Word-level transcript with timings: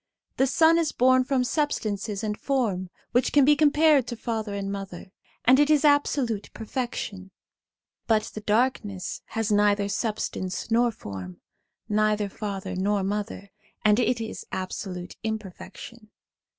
The 0.37 0.47
sun 0.47 0.79
is 0.79 0.91
born 0.91 1.25
from 1.25 1.43
substance 1.43 2.07
and 2.23 2.35
form, 2.35 2.89
which 3.11 3.31
can 3.31 3.45
be 3.45 3.55
compared 3.55 4.07
to 4.07 4.15
father 4.15 4.55
and 4.55 4.71
mother, 4.71 5.11
and 5.45 5.59
it 5.59 5.69
is 5.69 5.85
absolute 5.85 6.49
perfection; 6.55 7.29
but 8.07 8.23
the 8.33 8.41
darkness 8.41 9.21
has 9.27 9.51
neither 9.51 9.87
substance 9.87 10.71
nor 10.71 10.91
form, 10.91 11.39
neither 11.87 12.29
father 12.29 12.75
nor 12.75 13.03
mother, 13.03 13.51
and 13.85 13.99
it 13.99 14.19
is 14.19 14.43
absolute 14.51 15.17
imperfection. 15.23 16.09